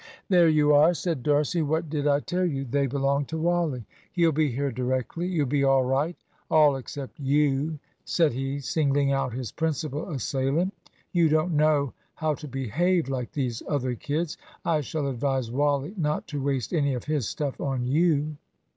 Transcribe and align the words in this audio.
"There 0.29 0.49
you 0.49 0.73
are," 0.73 0.95
said 0.95 1.21
D'Arcy. 1.21 1.61
"What 1.61 1.87
did 1.87 2.07
I 2.07 2.21
tell 2.21 2.43
you! 2.43 2.65
They 2.65 2.87
belong 2.87 3.23
to 3.25 3.37
Wally; 3.37 3.85
he'll 4.13 4.31
be 4.31 4.49
here 4.51 4.71
directly. 4.71 5.27
You'll 5.27 5.45
be 5.45 5.63
all 5.63 5.83
right 5.83 6.15
all 6.49 6.75
except 6.75 7.19
you," 7.19 7.77
said 8.03 8.33
he, 8.33 8.59
singling 8.61 9.11
out 9.11 9.31
his 9.31 9.51
principal 9.51 10.09
assailant. 10.09 10.73
"You 11.11 11.29
don't 11.29 11.51
know 11.51 11.93
how 12.15 12.33
to 12.33 12.47
behave, 12.47 13.09
like 13.09 13.33
these 13.33 13.61
other 13.67 13.93
kids. 13.93 14.39
I 14.65 14.81
shall 14.81 15.05
advise 15.05 15.51
Wally 15.51 15.93
not 15.95 16.25
to 16.29 16.41
waste 16.41 16.73
any 16.73 16.95
of 16.95 17.03
his 17.03 17.29
stuff 17.29 17.61
on 17.61 17.85
you." 17.85 18.37